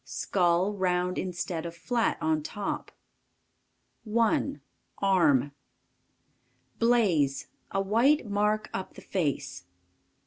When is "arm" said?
4.97-5.51